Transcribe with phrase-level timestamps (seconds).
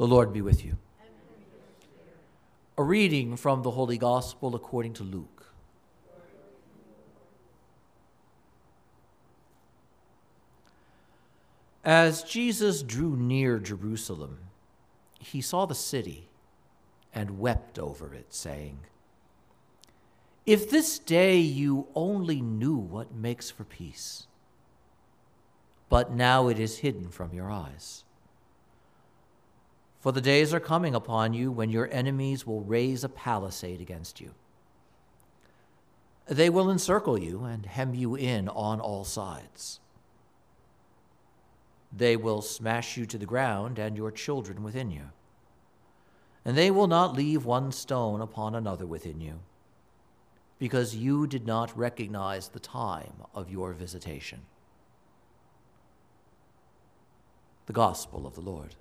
[0.00, 0.78] The Lord be with you.
[2.78, 5.52] A reading from the Holy Gospel according to Luke.
[11.84, 14.38] As Jesus drew near Jerusalem,
[15.18, 16.30] he saw the city
[17.12, 18.78] and wept over it, saying,
[20.46, 24.26] If this day you only knew what makes for peace,
[25.90, 28.04] but now it is hidden from your eyes.
[30.00, 34.20] For the days are coming upon you when your enemies will raise a palisade against
[34.20, 34.32] you.
[36.26, 39.80] They will encircle you and hem you in on all sides.
[41.92, 45.10] They will smash you to the ground and your children within you.
[46.44, 49.40] And they will not leave one stone upon another within you,
[50.58, 54.40] because you did not recognize the time of your visitation.
[57.66, 58.76] The Gospel of the Lord.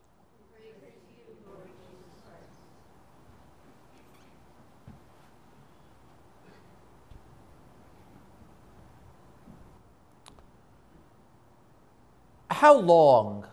[12.59, 13.45] How long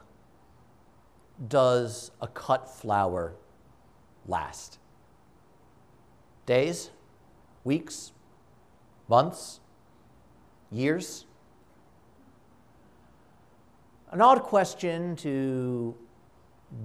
[1.47, 3.35] does a cut flower
[4.27, 4.81] last?
[6.45, 6.91] Days?
[7.63, 8.11] Weeks?
[9.07, 9.61] Months?
[10.73, 11.25] Years?
[14.11, 15.95] An odd question to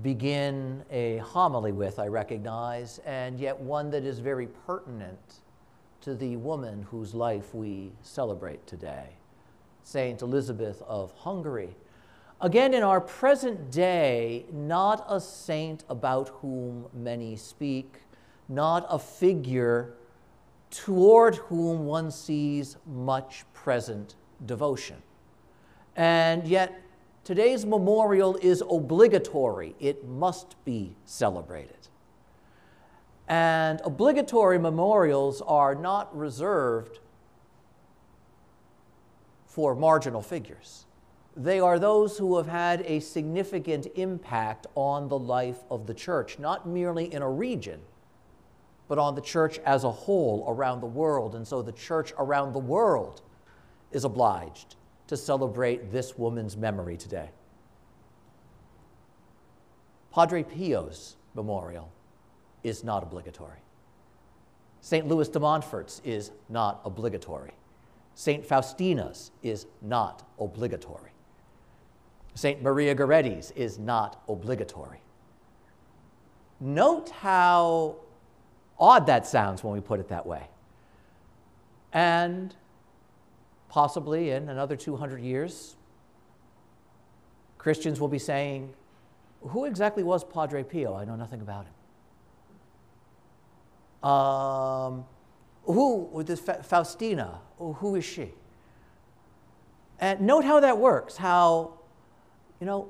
[0.03, 5.41] begin a homily with, I recognize, and yet one that is very pertinent
[6.01, 9.09] to the woman whose life we celebrate today,
[9.81, 11.75] Saint Elizabeth of Hungary.
[12.43, 17.99] Again, in our present day, not a saint about whom many speak,
[18.49, 19.93] not a figure
[20.71, 24.97] toward whom one sees much present devotion.
[25.95, 26.81] And yet,
[27.23, 31.89] today's memorial is obligatory, it must be celebrated.
[33.27, 36.97] And obligatory memorials are not reserved
[39.45, 40.87] for marginal figures.
[41.35, 46.39] They are those who have had a significant impact on the life of the church,
[46.39, 47.79] not merely in a region,
[48.89, 51.35] but on the church as a whole around the world.
[51.35, 53.21] And so the church around the world
[53.91, 54.75] is obliged
[55.07, 57.29] to celebrate this woman's memory today.
[60.13, 61.89] Padre Pio's memorial
[62.63, 63.59] is not obligatory.
[64.81, 65.07] St.
[65.07, 67.51] Louis de Montfort's is not obligatory.
[68.15, 68.45] St.
[68.45, 71.11] Faustina's is not obligatory.
[72.33, 72.61] St.
[72.61, 75.01] Maria Goretti's is not obligatory.
[76.59, 77.95] Note how
[78.79, 80.47] odd that sounds when we put it that way.
[81.93, 82.55] And
[83.67, 85.75] possibly in another 200 years,
[87.57, 88.73] Christians will be saying,
[89.41, 90.95] Who exactly was Padre Pio?
[90.95, 94.09] I know nothing about him.
[94.09, 95.05] Um,
[95.63, 98.33] who, this Faustina, who is she?
[99.99, 101.80] And note how that works, how
[102.61, 102.87] you know,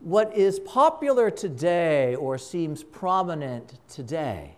[0.00, 4.56] what is popular today or seems prominent today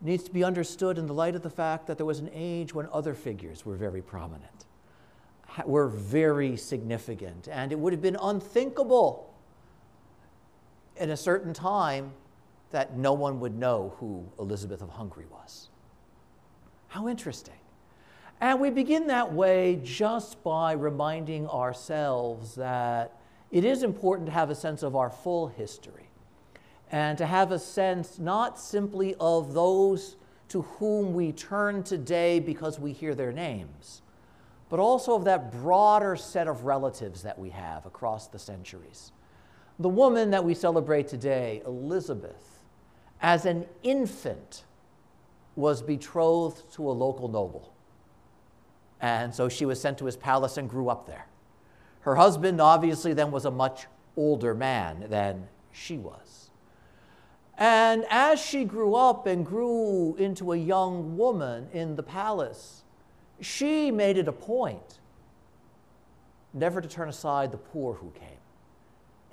[0.00, 2.74] needs to be understood in the light of the fact that there was an age
[2.74, 4.66] when other figures were very prominent,
[5.64, 9.32] were very significant, and it would have been unthinkable
[10.96, 12.12] in a certain time
[12.70, 15.68] that no one would know who Elizabeth of Hungary was.
[16.88, 17.54] How interesting.
[18.44, 23.16] And we begin that way just by reminding ourselves that
[23.50, 26.10] it is important to have a sense of our full history
[26.92, 30.16] and to have a sense not simply of those
[30.48, 34.02] to whom we turn today because we hear their names,
[34.68, 39.12] but also of that broader set of relatives that we have across the centuries.
[39.78, 42.58] The woman that we celebrate today, Elizabeth,
[43.22, 44.64] as an infant,
[45.56, 47.73] was betrothed to a local noble.
[49.04, 51.26] And so she was sent to his palace and grew up there.
[52.00, 56.48] Her husband, obviously, then was a much older man than she was.
[57.58, 62.82] And as she grew up and grew into a young woman in the palace,
[63.42, 65.00] she made it a point
[66.54, 68.40] never to turn aside the poor who came.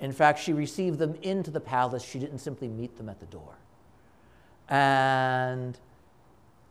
[0.00, 2.04] In fact, she received them into the palace.
[2.04, 3.56] She didn't simply meet them at the door.
[4.68, 5.78] And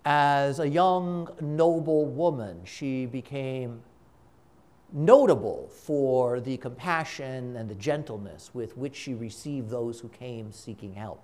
[0.05, 3.81] as a young, noble woman, she became
[4.91, 10.93] notable for the compassion and the gentleness with which she received those who came seeking
[10.93, 11.23] help.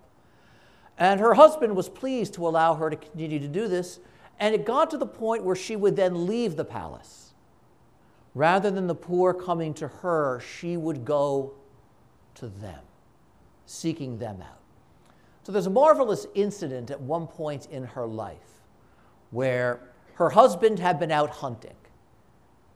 [0.97, 4.00] And her husband was pleased to allow her to continue to do this,
[4.39, 7.33] and it got to the point where she would then leave the palace.
[8.35, 11.53] Rather than the poor coming to her, she would go
[12.35, 12.79] to them.
[13.68, 14.59] seeking them out.
[15.44, 18.47] So there's a marvelous incident at one point in her life
[19.31, 19.79] where
[20.15, 21.75] her husband had been out hunting.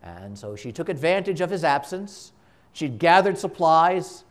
[0.03, 2.33] And so she took advantage of his absence.
[2.73, 4.23] She'd gathered supplies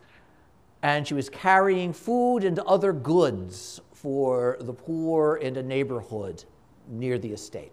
[0.83, 6.43] and she was carrying food and other goods for the poor in a neighborhood
[6.87, 7.71] near the estate.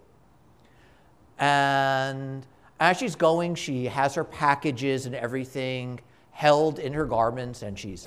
[1.38, 2.46] And
[2.80, 6.00] as she's going, she has her packages and everything
[6.32, 8.06] held in her garments, and she's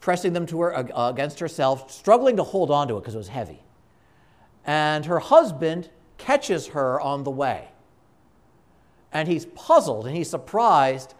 [0.00, 3.28] pressing them to her against herself, struggling to hold on to it because it was
[3.28, 3.62] heavy.
[4.70, 7.70] And her husband catches her on the way.
[9.12, 11.14] And he's puzzled and he's surprised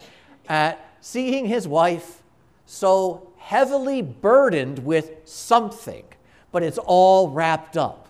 [0.49, 2.23] at seeing his wife
[2.65, 6.05] so heavily burdened with something,
[6.53, 8.09] but it's all wrapped up.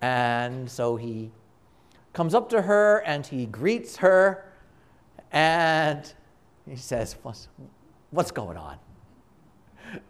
[0.00, 1.30] And so he
[2.12, 4.44] comes up to her and he greets her
[5.30, 6.12] and
[6.68, 7.46] he says, What's,
[8.10, 8.76] what's going on?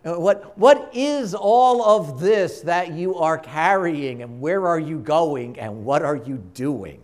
[0.04, 4.98] Uh, what, what is all of this that you are carrying, and where are you
[4.98, 7.02] going, and what are you doing?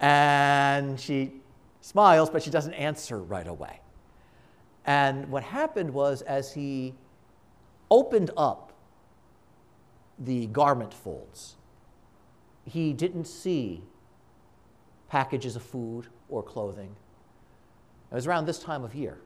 [0.00, 1.32] And she
[1.80, 3.80] smiles, but she doesn't answer right away.
[4.84, 6.94] And what happened was, as he
[7.90, 8.72] opened up
[10.18, 11.56] the garment folds,
[12.64, 13.82] he didn't see
[15.08, 16.94] packages of food or clothing.
[18.10, 19.18] It was around this time of year.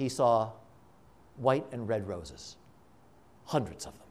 [0.00, 0.52] He saw
[1.36, 2.56] white and red roses,
[3.44, 4.08] hundreds of them.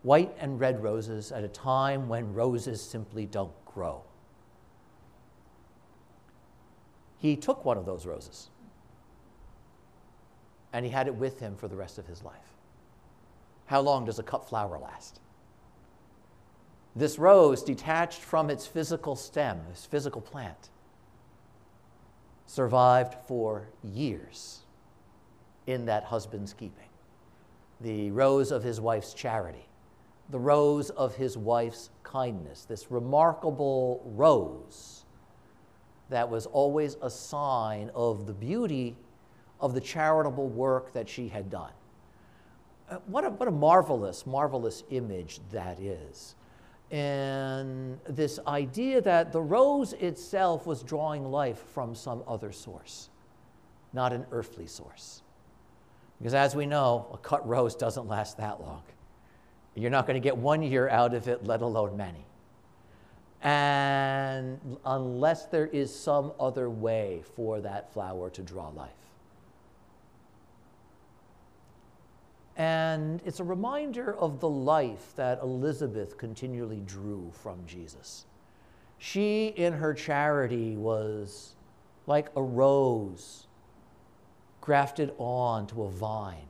[0.00, 4.00] White and red roses at a time when roses simply don't grow.
[7.18, 8.48] He took one of those roses
[10.72, 12.56] and he had it with him for the rest of his life.
[13.66, 15.20] How long does a cut flower last?
[16.96, 20.70] This rose, detached from its physical stem, its physical plant,
[22.46, 24.60] survived for years
[25.66, 26.88] in that husband's keeping.
[27.80, 29.66] The rose of his wife's charity,
[30.30, 35.04] the rose of his wife's kindness, this remarkable rose
[36.10, 38.96] that was always a sign of the beauty
[39.60, 41.72] of the charitable work that she had done.
[42.90, 46.34] Uh, what a, what a marvelous, marvelous image that is
[46.90, 53.08] and this idea that the rose itself was drawing life from some other source,
[53.92, 55.22] not an earthly source.
[56.18, 58.82] Because as we know, a cut rose doesn't last that long.
[59.74, 62.24] You're not going to get one year out of it, let alone many.
[63.42, 68.90] And unless there is some other way for that flower to draw life.
[72.56, 78.26] And it's a reminder of the life that Elizabeth continually drew from Jesus.
[78.98, 81.56] She, in her charity, was
[82.06, 83.46] like a rose
[84.60, 86.48] grafted on to a vine,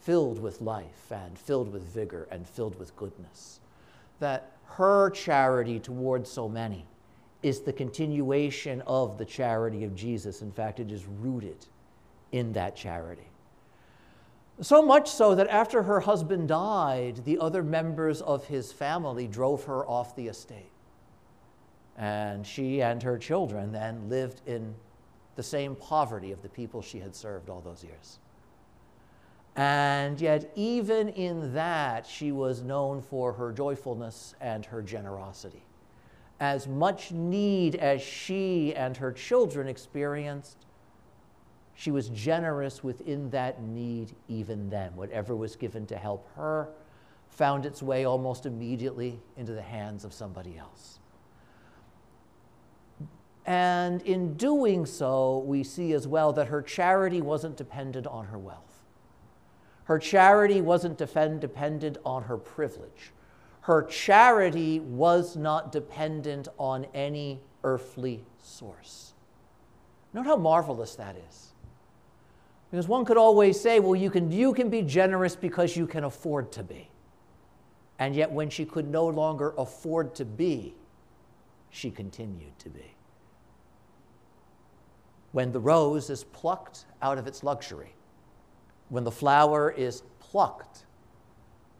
[0.00, 3.60] filled with life and filled with vigor and filled with goodness.
[4.18, 6.86] That her charity towards so many
[7.42, 10.42] is the continuation of the charity of Jesus.
[10.42, 11.66] In fact, it is rooted
[12.32, 13.28] in that charity.
[14.60, 19.64] So much so that after her husband died, the other members of his family drove
[19.64, 20.70] her off the estate.
[21.96, 24.74] And she and her children then lived in
[25.36, 28.18] the same poverty of the people she had served all those years.
[29.56, 35.62] And yet, even in that, she was known for her joyfulness and her generosity.
[36.40, 40.66] As much need as she and her children experienced,
[41.74, 44.94] she was generous within that need even then.
[44.96, 46.68] Whatever was given to help her
[47.28, 51.00] found its way almost immediately into the hands of somebody else.
[53.46, 58.38] And in doing so, we see as well that her charity wasn't dependent on her
[58.38, 58.84] wealth.
[59.84, 63.12] Her charity wasn't defend, dependent on her privilege.
[63.62, 69.12] Her charity was not dependent on any earthly source.
[70.14, 71.53] Note how marvelous that is.
[72.74, 76.02] Because one could always say, well, you can, you can be generous because you can
[76.02, 76.90] afford to be.
[78.00, 80.74] And yet, when she could no longer afford to be,
[81.70, 82.96] she continued to be.
[85.30, 87.94] When the rose is plucked out of its luxury,
[88.88, 90.84] when the flower is plucked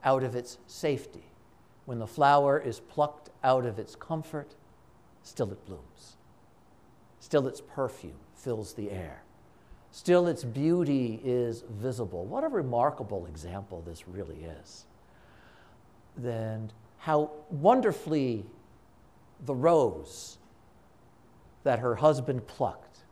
[0.05, 1.25] out of its safety,
[1.87, 4.55] when the flower is plucked out of its comfort,
[5.25, 6.19] still it blooms.
[7.19, 9.24] Still its perfume fills the air.
[9.95, 12.25] Still, its beauty is visible.
[12.25, 14.87] What a remarkable example this really is.
[16.17, 18.45] Then, how wonderfully
[19.47, 20.39] the rose
[21.63, 23.05] that her husband plucked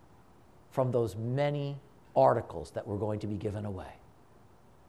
[0.72, 1.76] from those many
[2.16, 3.92] articles that were going to be given away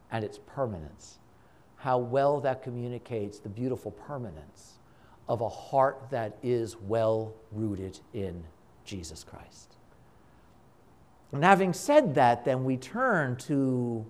[0.10, 1.20] and its permanence.
[1.76, 4.80] How well that communicates the beautiful permanence
[5.30, 8.44] of a heart that is well rooted in
[8.84, 9.73] Jesus Christ.
[11.34, 14.06] And having said that, then we turn to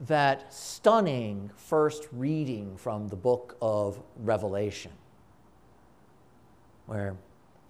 [0.00, 4.90] that stunning first reading from the book of Revelation,
[6.86, 7.16] where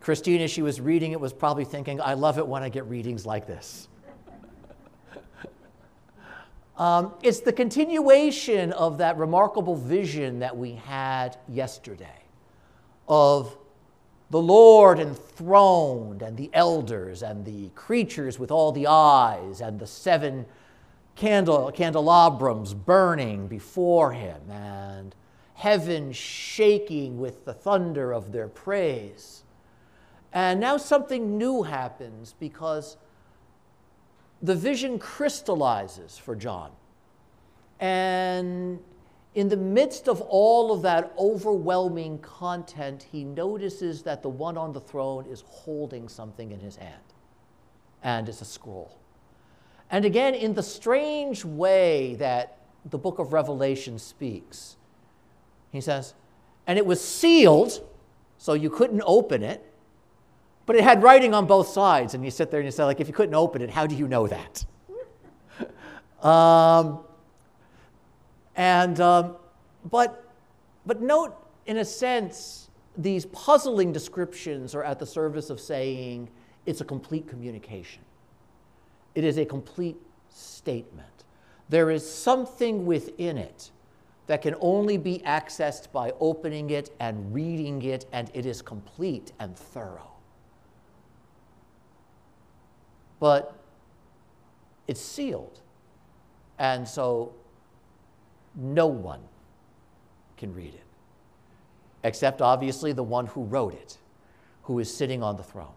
[0.01, 2.87] Christina, as she was reading it, was probably thinking, I love it when I get
[2.87, 3.89] readings like this.
[6.79, 12.23] um, it's the continuation of that remarkable vision that we had yesterday
[13.09, 13.59] of
[14.35, 19.87] the Lord enthroned, and the elders, and the creatures with all the eyes, and the
[19.87, 20.45] seven
[21.15, 25.15] candle, candelabrums burning before him, and
[25.55, 29.45] heaven shaking with the thunder of their praise.
[30.33, 32.97] And now something new happens because
[34.43, 36.73] the vision crystallizes for John.
[37.79, 38.81] And
[39.35, 44.73] in the midst of all of that overwhelming content, he notices that the one on
[44.73, 47.03] the throne is holding something in his hand,
[48.03, 48.97] and it's a scroll.
[49.91, 54.77] And again, in the strange way that the book of Revelation speaks,
[55.73, 56.15] he says,
[56.67, 57.81] and it was sealed,
[58.39, 59.65] so you couldn't open it,
[60.67, 62.15] but it had writing on both sides.
[62.15, 63.95] And you sit there and you say, like, if you couldn't open it, how do
[63.95, 64.65] you know that?
[66.27, 67.04] um,
[68.57, 69.37] and, um,
[69.91, 70.31] but,
[70.87, 71.35] but note,
[71.67, 76.29] in a sense, these puzzling descriptions are at the service of saying
[76.67, 78.03] it's a complete communication.
[79.15, 79.97] It is a complete
[80.29, 81.09] statement.
[81.69, 83.71] There is something within it
[84.27, 89.33] that can only be accessed by opening it and reading it, and it is complete
[89.39, 90.13] and thorough.
[93.21, 93.55] But
[94.87, 95.61] it's sealed.
[96.59, 97.35] And so
[98.57, 99.21] no one
[100.37, 100.87] can read it,
[102.03, 103.99] except obviously the one who wrote it,
[104.63, 105.75] who is sitting on the throne.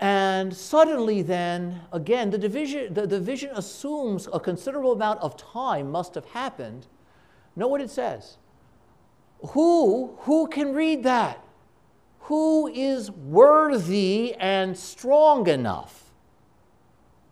[0.00, 6.14] And suddenly, then, again, the division, the division assumes a considerable amount of time must
[6.14, 6.86] have happened.
[7.56, 8.36] Know what it says.
[9.50, 11.44] Who, who can read that?
[12.20, 16.12] Who is worthy and strong enough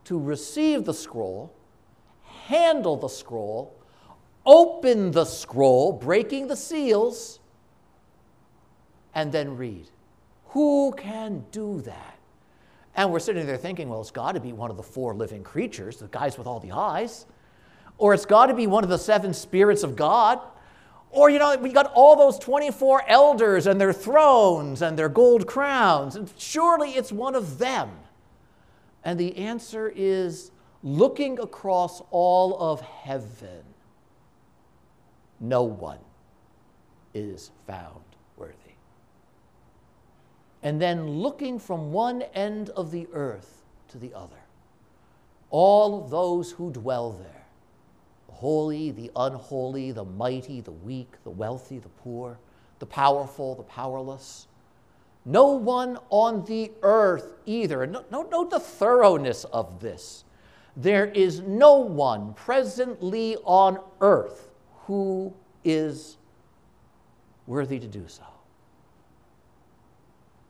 [0.04, 1.52] to receive the scroll,
[2.22, 3.75] handle the scroll,
[4.46, 7.40] open the scroll, breaking the seals,
[9.14, 9.88] and then read.
[10.48, 12.18] Who can do that?
[12.94, 15.42] And we're sitting there thinking, well, it's got to be one of the four living
[15.42, 17.26] creatures, the guys with all the eyes.
[17.98, 20.40] Or it's got to be one of the seven spirits of God.
[21.10, 25.46] Or, you know, we got all those 24 elders and their thrones and their gold
[25.46, 26.16] crowns.
[26.16, 27.90] And surely it's one of them.
[29.04, 30.50] And the answer is
[30.82, 33.62] looking across all of heaven
[35.40, 35.98] no one
[37.14, 38.02] is found
[38.36, 38.54] worthy.
[40.62, 44.36] And then looking from one end of the earth to the other,
[45.50, 47.44] all those who dwell there
[48.26, 52.38] the holy, the unholy, the mighty, the weak, the wealthy, the poor,
[52.80, 54.48] the powerful, the powerless.
[55.24, 57.86] No one on the earth either.
[57.86, 60.24] Note, note the thoroughness of this.
[60.76, 64.50] There is no one presently on earth
[64.86, 65.32] who
[65.64, 66.16] is
[67.46, 68.24] worthy to do so.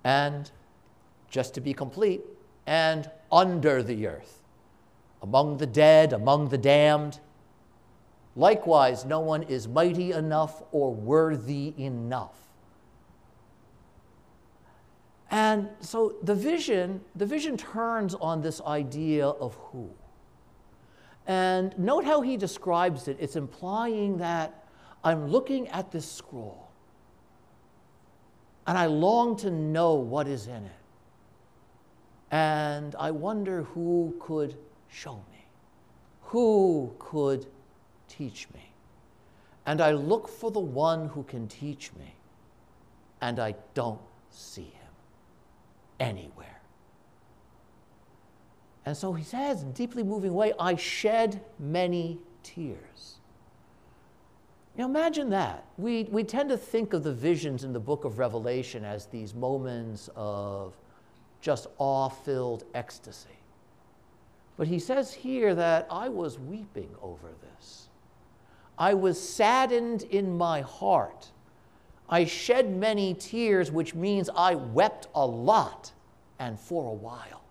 [0.05, 0.51] And
[1.31, 2.23] just to be complete,
[2.67, 4.43] and under the earth,
[5.23, 7.19] among the dead, among the damned.
[8.37, 12.37] Likewise, no one is mighty enough or worthy enough.
[15.31, 19.91] And so the vision, the vision turns on this idea of who.
[21.27, 23.17] And note how he describes it.
[23.21, 24.65] It's implying that
[25.03, 26.67] I'm looking at this scroll
[28.67, 30.73] and I long to know what is in it.
[32.33, 34.57] And I wonder who could
[34.89, 35.47] show me,
[36.23, 37.47] who could
[38.09, 38.73] teach me.
[39.67, 42.15] And I look for the one who can teach me,
[43.21, 44.93] and I don't see him
[46.01, 46.56] anywhere.
[48.87, 53.17] And so he says, deeply moving way, I shed many tears.
[54.79, 55.65] Now imagine that.
[55.77, 59.35] We, we tend to think of the visions in the book of Revelation as these
[59.35, 60.77] moments of
[61.41, 63.29] just awe filled ecstasy.
[64.57, 67.89] But he says here that I was weeping over this.
[68.79, 71.29] I was saddened in my heart.
[72.09, 75.93] I shed many tears, which means I wept a lot
[76.39, 77.46] and for a while.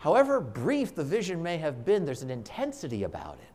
[0.00, 3.50] However brief the vision may have been, there's an intensity about it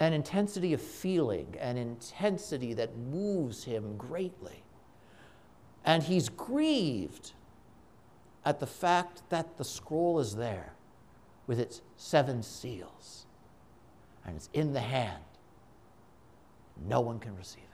[0.00, 4.62] an intensity of feeling, an intensity that moves him greatly.
[5.84, 7.32] And he's grieved
[8.44, 10.74] at the fact that the scroll is there
[11.46, 13.26] with its seven seals
[14.24, 15.22] and it's in the hand.
[16.86, 17.68] No one can receive it.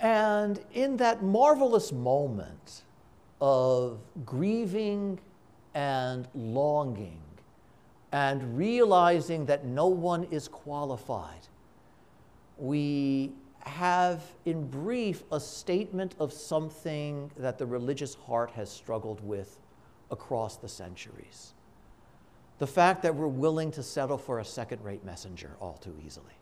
[0.00, 2.83] And in that marvelous moment
[3.44, 5.18] of grieving
[5.74, 7.20] and longing
[8.10, 11.46] and realizing that no one is qualified,
[12.56, 19.60] we have, in brief, a statement of something that the religious heart has struggled with
[20.10, 21.52] across the centuries.
[22.60, 26.32] The fact that we're willing to settle for a second rate messenger all too easily.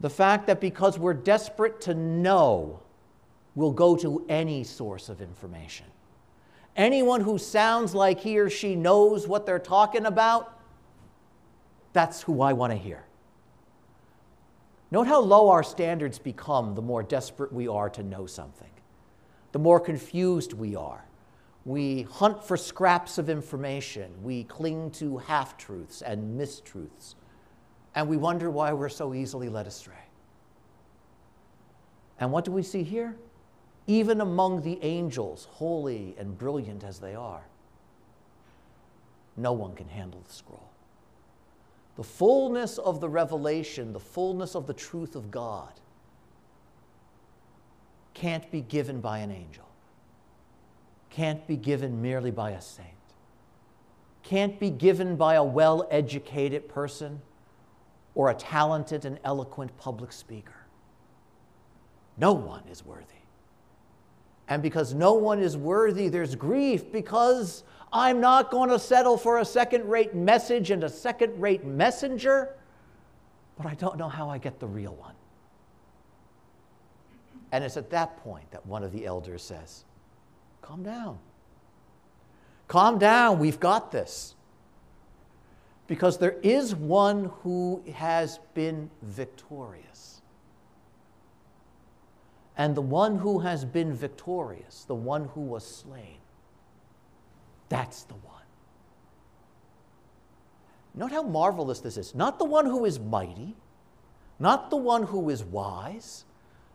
[0.00, 2.80] The fact that because we're desperate to know,
[3.54, 5.86] we'll go to any source of information.
[6.76, 10.58] Anyone who sounds like he or she knows what they're talking about,
[11.92, 13.04] that's who I want to hear.
[14.90, 18.70] Note how low our standards become the more desperate we are to know something,
[19.52, 21.04] the more confused we are.
[21.64, 27.14] We hunt for scraps of information, we cling to half truths and mistruths,
[27.94, 29.94] and we wonder why we're so easily led astray.
[32.20, 33.16] And what do we see here?
[33.86, 37.44] Even among the angels, holy and brilliant as they are,
[39.36, 40.70] no one can handle the scroll.
[41.96, 45.72] The fullness of the revelation, the fullness of the truth of God,
[48.14, 49.68] can't be given by an angel,
[51.10, 52.88] can't be given merely by a saint,
[54.22, 57.20] can't be given by a well educated person
[58.14, 60.54] or a talented and eloquent public speaker.
[62.16, 63.23] No one is worthy.
[64.48, 69.38] And because no one is worthy, there's grief because I'm not going to settle for
[69.38, 72.56] a second rate message and a second rate messenger,
[73.56, 75.14] but I don't know how I get the real one.
[77.52, 79.84] And it's at that point that one of the elders says,
[80.60, 81.18] Calm down.
[82.68, 84.34] Calm down, we've got this.
[85.86, 90.13] Because there is one who has been victorious.
[92.56, 96.18] And the one who has been victorious, the one who was slain,
[97.68, 98.34] that's the one.
[100.94, 102.14] Note how marvelous this is.
[102.14, 103.56] Not the one who is mighty,
[104.38, 106.24] not the one who is wise,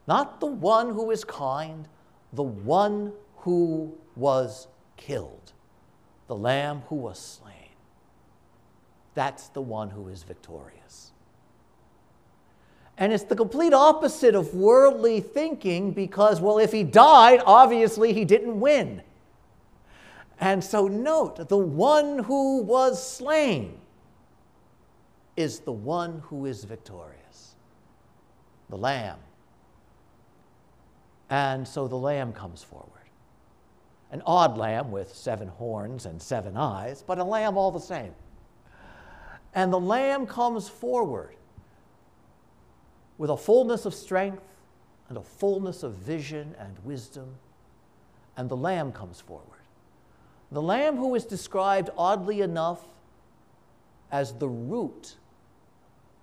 [0.08, 1.88] not the one who is kind,
[2.34, 5.54] the one who was killed,
[6.28, 7.54] the lamb who was slain.
[9.14, 11.14] That's the one who is victorious.
[13.00, 18.26] And it's the complete opposite of worldly thinking because, well, if he died, obviously he
[18.26, 19.02] didn't win.
[20.42, 23.80] And so note the one who was slain
[25.38, 27.56] is the one who is victorious,
[28.70, 29.20] the Lamb.
[31.30, 32.90] And so the Lamb comes forward.
[34.12, 38.14] An odd lamb with seven horns and seven eyes, but a lamb all the same.
[39.54, 41.36] And the Lamb comes forward
[43.20, 44.42] with a fullness of strength
[45.10, 47.36] and a fullness of vision and wisdom,
[48.36, 49.60] and the Lamb comes forward.
[50.52, 52.82] The lamb who is described oddly enough
[54.12, 55.16] as the root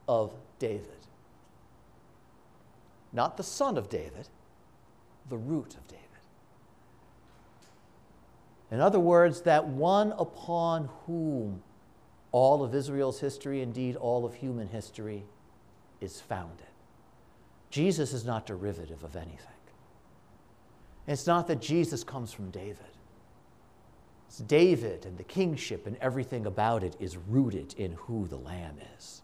[0.09, 0.83] of David.
[3.13, 4.29] Not the son of David,
[5.29, 6.03] the root of David.
[8.73, 11.63] In other words, that one upon whom
[12.33, 15.25] all of Israel's history, indeed all of human history,
[16.01, 16.67] is founded.
[17.71, 19.41] Jesus is not derivative of anything.
[21.07, 22.79] It's not that Jesus comes from David.
[24.29, 28.77] It's David and the kingship and everything about it is rooted in who the Lamb
[28.97, 29.23] is,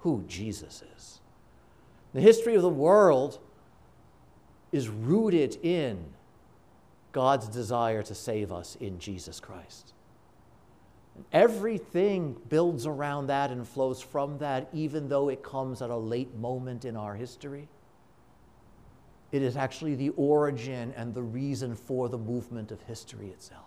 [0.00, 1.20] who Jesus is.
[2.14, 3.38] The history of the world
[4.72, 6.04] is rooted in
[7.12, 9.92] God's desire to save us in Jesus Christ.
[11.32, 16.34] Everything builds around that and flows from that, even though it comes at a late
[16.36, 17.68] moment in our history.
[19.30, 23.64] It is actually the origin and the reason for the movement of history itself.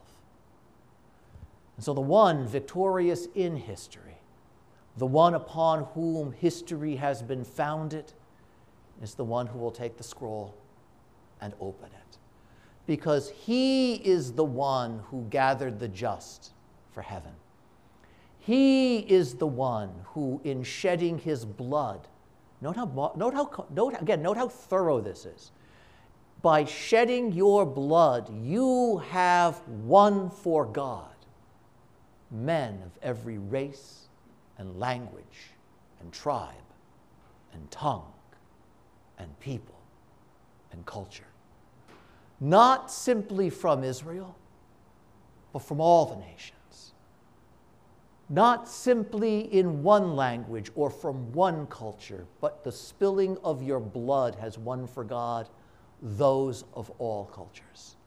[1.75, 4.17] And so, the one victorious in history,
[4.97, 8.13] the one upon whom history has been founded,
[9.01, 10.55] is the one who will take the scroll
[11.39, 12.17] and open it.
[12.87, 16.51] Because he is the one who gathered the just
[16.91, 17.31] for heaven.
[18.37, 22.07] He is the one who, in shedding his blood,
[22.61, 25.51] note how, note how, note, again, note how thorough this is.
[26.41, 31.07] by shedding your blood, you have won for God
[32.31, 34.07] men of every race
[34.57, 35.51] and language
[35.99, 36.49] and tribe
[37.53, 38.11] and tongue
[39.19, 39.75] and people
[40.71, 41.25] and culture.
[42.39, 44.35] Not simply from Israel,
[45.53, 46.93] but from all the nations
[48.31, 54.35] not simply in one language or from one culture, but the spilling of your blood
[54.35, 55.49] has won for God
[56.01, 57.97] those of all cultures,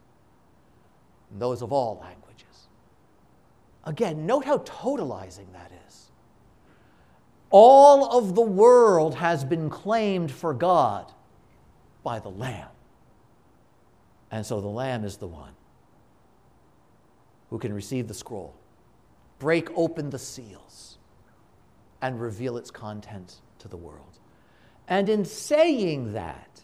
[1.39, 2.69] those of all languages.
[3.85, 6.11] Again, note how totalizing that is.
[7.51, 11.13] All of the world has been claimed for God
[12.03, 12.71] by the Lamb.
[14.31, 15.53] And so the Lamb is the one
[17.51, 18.55] who can receive the scroll
[19.45, 20.97] break open the seals
[22.01, 24.19] and reveal its content to the world.
[24.89, 26.63] And in saying that,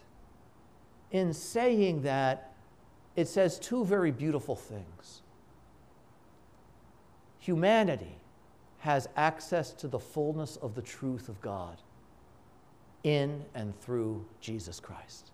[1.11, 2.53] in saying that,
[3.15, 5.21] it says two very beautiful things.
[7.37, 8.15] Humanity
[8.79, 11.77] has access to the fullness of the truth of God
[13.03, 15.29] in and through Jesus Christ,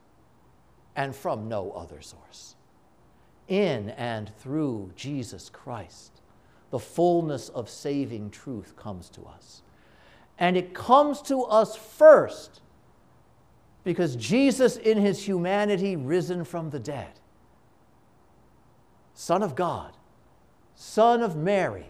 [0.98, 2.58] and from no other source.
[3.48, 6.20] In and through Jesus Christ
[6.70, 9.62] the fullness of saving truth comes to us.
[10.38, 12.62] And it comes to us first
[13.84, 17.20] because Jesus, in his humanity, risen from the dead,
[19.14, 19.94] Son of God,
[20.76, 21.88] Son of Mary,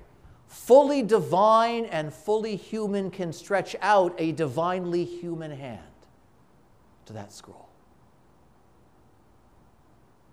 [0.47, 5.81] fully divine and fully human, can stretch out a divinely human hand
[7.05, 7.67] to that scroll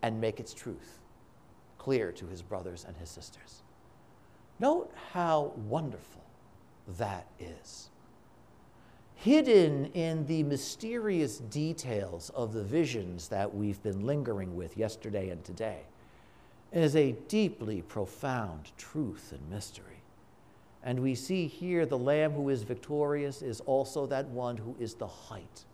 [0.02, 1.00] and make its truth
[1.78, 3.62] clear to his brothers and his sisters.
[4.64, 6.24] Note how wonderful
[6.96, 7.90] that is.
[9.14, 15.44] Hidden in the mysterious details of the visions that we've been lingering with yesterday and
[15.44, 15.80] today
[16.72, 20.00] is a deeply profound truth and mystery.
[20.82, 24.94] And we see here the Lamb who is victorious is also that one who is
[24.94, 25.66] the height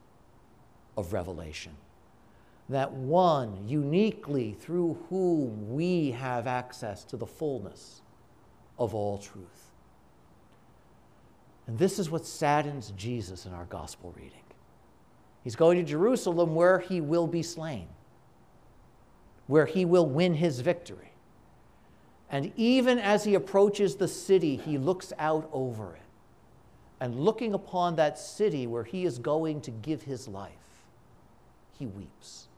[0.96, 1.76] of revelation.
[2.68, 8.02] That one uniquely through whom we have access to the fullness
[8.80, 9.70] of all truth.
[11.66, 14.40] And this is what saddens Jesus in our gospel reading.
[15.44, 17.86] He's going to Jerusalem where he will be slain,
[19.46, 21.12] where he will win his victory.
[22.30, 26.02] And even as he approaches the city, he looks out over it.
[27.00, 30.52] And looking upon that city where he is going to give his life,
[31.78, 32.48] he weeps.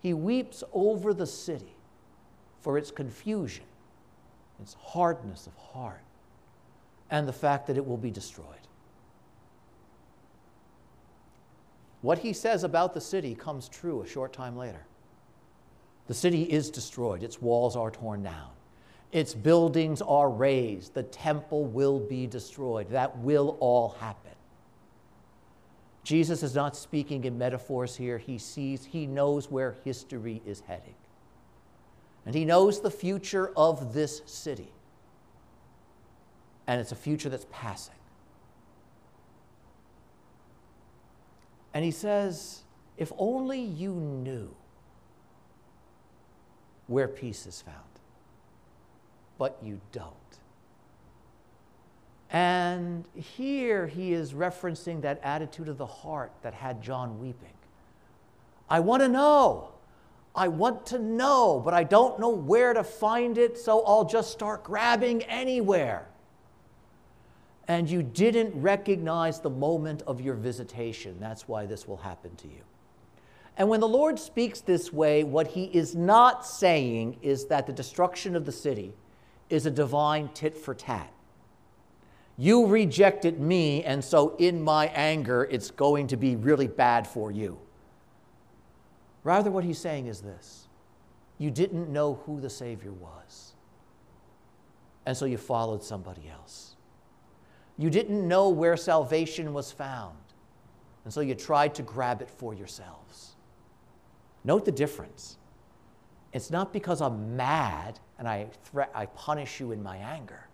[0.00, 1.76] He weeps over the city
[2.60, 3.64] for its confusion
[4.60, 6.02] its hardness of heart,
[7.10, 8.46] and the fact that it will be destroyed.
[12.02, 14.84] What he says about the city comes true a short time later.
[16.06, 18.50] The city is destroyed, its walls are torn down,
[19.12, 22.90] its buildings are razed, the temple will be destroyed.
[22.90, 24.32] That will all happen.
[26.04, 28.16] Jesus is not speaking in metaphors here.
[28.16, 30.94] He sees, he knows where history is heading
[32.28, 34.70] and he knows the future of this city.
[36.66, 37.94] And it's a future that's passing.
[41.72, 42.64] And he says,
[42.98, 44.54] if only you knew
[46.86, 47.76] where peace is found,
[49.38, 50.12] but you don't.
[52.28, 57.56] And here he is referencing that attitude of the heart that had John weeping.
[58.68, 59.70] I want to know.
[60.38, 64.30] I want to know, but I don't know where to find it, so I'll just
[64.30, 66.06] start grabbing anywhere.
[67.66, 71.16] And you didn't recognize the moment of your visitation.
[71.18, 72.62] That's why this will happen to you.
[73.56, 77.72] And when the Lord speaks this way, what he is not saying is that the
[77.72, 78.94] destruction of the city
[79.50, 81.12] is a divine tit for tat.
[82.36, 87.32] You rejected me, and so in my anger, it's going to be really bad for
[87.32, 87.58] you.
[89.28, 90.68] Rather, what he's saying is this
[91.36, 93.52] you didn't know who the Savior was,
[95.04, 96.76] and so you followed somebody else.
[97.76, 100.16] You didn't know where salvation was found,
[101.04, 103.36] and so you tried to grab it for yourselves.
[104.44, 105.36] Note the difference.
[106.32, 110.48] It's not because I'm mad and I, thre- I punish you in my anger.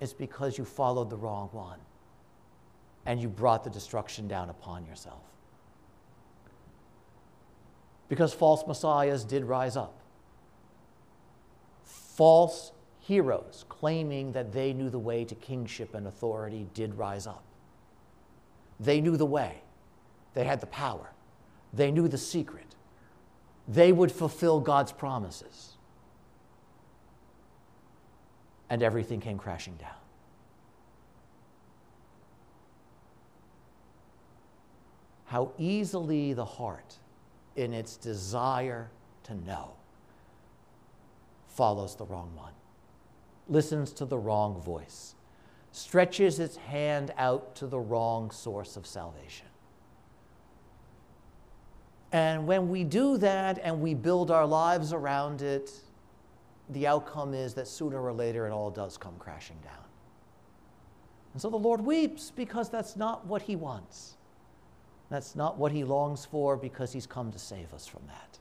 [0.00, 1.78] It's because you followed the wrong one
[3.06, 5.22] and you brought the destruction down upon yourself
[8.08, 10.00] because false messiahs did rise up.
[11.84, 17.42] False heroes claiming that they knew the way to kingship and authority did rise up.
[18.80, 19.62] They knew the way,
[20.34, 21.10] they had the power,
[21.72, 22.74] they knew the secret,
[23.66, 25.74] they would fulfill God's promises.
[28.70, 29.90] And everything came crashing down.
[35.24, 36.98] How easily the heart,
[37.58, 38.88] in its desire
[39.24, 39.72] to know,
[41.48, 42.52] follows the wrong one,
[43.48, 45.16] listens to the wrong voice,
[45.72, 49.48] stretches its hand out to the wrong source of salvation.
[52.12, 55.72] And when we do that and we build our lives around it,
[56.70, 59.84] the outcome is that sooner or later it all does come crashing down.
[61.32, 64.17] And so the Lord weeps because that's not what He wants.
[65.10, 68.38] That's not what He longs for because He's come to save us from that.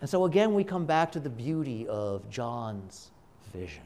[0.00, 3.10] And so again, we come back to the beauty of John's
[3.52, 3.84] vision.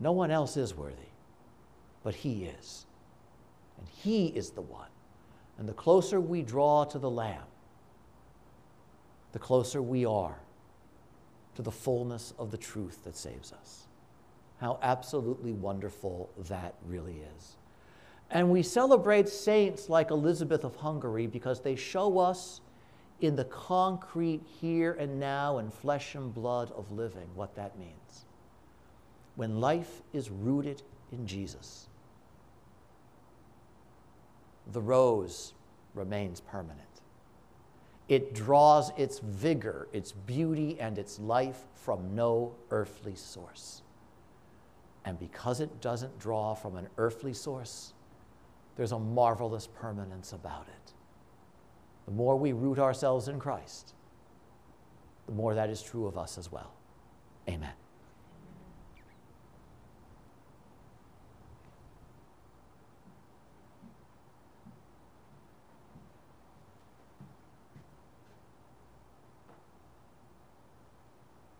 [0.00, 1.12] No one else is worthy,
[2.02, 2.86] but He is.
[3.78, 4.88] And He is the one
[5.58, 7.44] and the closer we draw to the Lamb,
[9.32, 10.38] the closer we are
[11.54, 13.86] to the fullness of the truth that saves us.
[14.60, 17.56] How absolutely wonderful that really is.
[18.30, 22.60] And we celebrate saints like Elizabeth of Hungary because they show us
[23.20, 28.26] in the concrete here and now and flesh and blood of living what that means.
[29.36, 30.82] When life is rooted
[31.12, 31.88] in Jesus
[34.72, 35.54] the rose
[35.94, 36.80] remains permanent.
[38.08, 43.82] It draws its vigor, its beauty, and its life from no earthly source.
[45.04, 47.93] And because it doesn't draw from an earthly source,
[48.76, 50.92] there's a marvelous permanence about it.
[52.06, 53.94] The more we root ourselves in Christ,
[55.26, 56.72] the more that is true of us as well.
[57.48, 57.72] Amen.